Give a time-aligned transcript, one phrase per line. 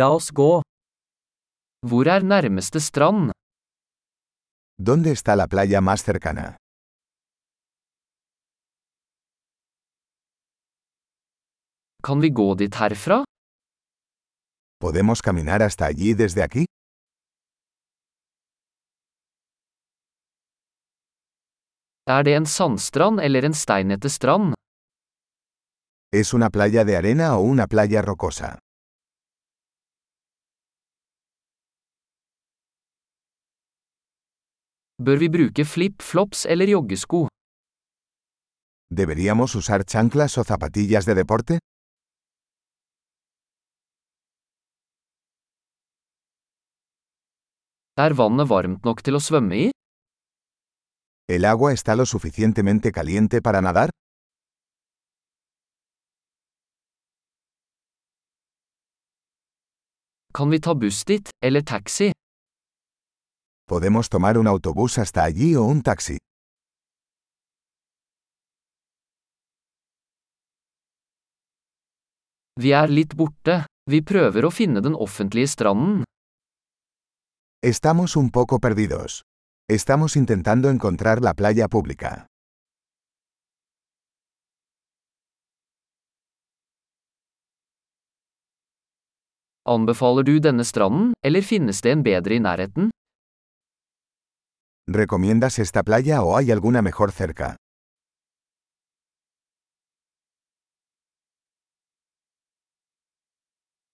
[0.00, 0.62] La oss gå.
[1.88, 3.32] Hvor er nærmeste strand?
[4.88, 6.56] ¿Dónde está la playa más cercana?
[12.06, 13.18] Kan vi gå dit herfra?
[14.80, 16.64] ¿Podemos caminar hasta allí desde aquí?
[22.08, 24.54] Er det en sandstrand eller en steinete strand?
[26.12, 28.58] ¿Es una playa de arena o una playa rocosa?
[35.06, 37.20] Bør vi bruke flip-flops eller joggesko?
[39.00, 41.54] ¿Deberíamos usar chanclas o zapatillas de deporte?
[48.04, 49.66] Er vannet varmt nok til å svømme i?
[51.34, 53.90] ¿El agua está lo suficientemente caliente para nadar?
[60.36, 62.12] Kan vi ta buss dit, eller taxi?
[63.66, 66.18] ¿Podemos tomar un autobús hasta allí o un taxi?
[72.60, 73.62] Vi er litt borte.
[73.90, 76.02] Vi prøver å finne den offentlige stranden.
[77.62, 79.22] Estamos un poco perdidos.
[79.70, 82.26] Estamos intentando encontrar la playa pública.
[89.64, 92.90] Anbefaler du denne stranden, eller finnes det en bedre i nærheten?
[94.88, 97.56] ¿Recomiendas esta playa o hay alguna mejor cerca?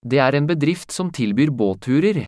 [0.00, 2.24] Det er en bedrift som tilbyr båtturer.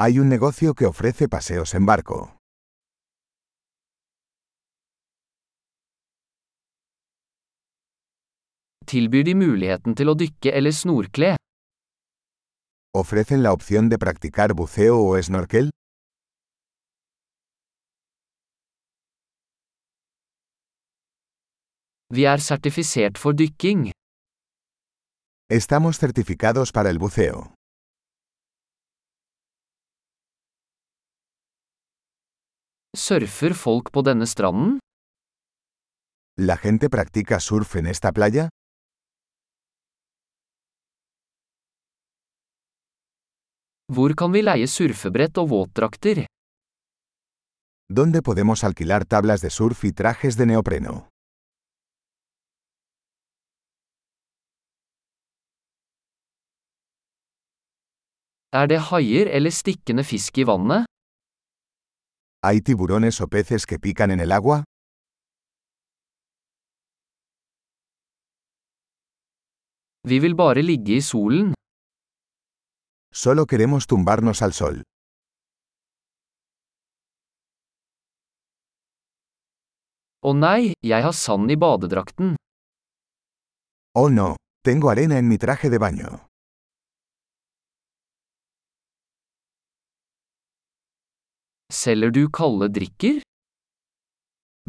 [0.00, 2.38] Hay un negocio que ofrece paseos en barco.
[8.86, 11.36] Tilbyr de muligheten til å dykke eller snorkle?
[12.96, 15.70] ¿Ofrecen la opción de practicar buceo o snorkel?
[22.16, 23.90] Vi er sertifisert for dykking.
[25.50, 27.54] Estamos certificados para el buceo.
[32.96, 34.78] Surfer folk på denne stranden?
[36.38, 38.48] ¿La gente practica surf en esta playa?
[43.92, 46.26] Hvor kan vi leie surfebrett og våtdrakter?
[47.88, 51.13] ¿Dónde podemos alquilar tablas de surf y trajes de neopreno?
[58.58, 60.84] Er det haier eller stikkende fisk i vannet?
[62.46, 64.62] ¿Hay tiburones o peces que pican en el agua?
[70.08, 71.54] Vi vil bare ligge i solen.
[73.22, 74.82] Solo queremos tumbarnos al sol.
[80.28, 82.36] Å nei, jeg har sand i badedrakten.
[83.98, 86.12] Oh no, tengo arena en mi traje de baño.
[91.84, 93.16] Selger du kalde drikker?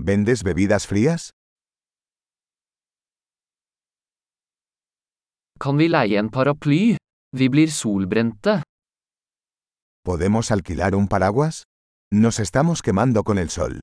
[0.08, 1.30] ¿Vendes bebidas frías?
[5.64, 6.98] Kan vi leie en paraply?
[7.40, 8.64] Vi blir solbrente.
[10.04, 11.64] ¿Podemos alquilar un paraguas?
[12.12, 13.80] Nos estamos quemando con el sol.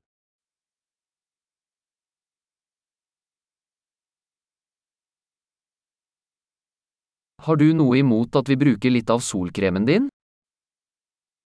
[7.47, 10.13] Har du noe imot at vi bruker litt av solkremen din?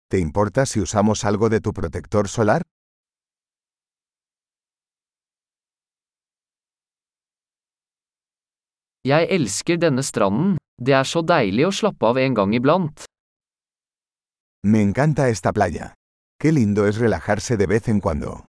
[0.09, 2.62] ¿Te importa si usamos algo de tu protector solar?
[9.03, 10.56] Jeg elsker denne stranden.
[10.78, 13.03] Det er så deilig å slappe av en gang iblant.
[14.67, 15.94] Me encanta esta playa.
[16.38, 18.44] Qué lindo es relajarse de vez en cuando.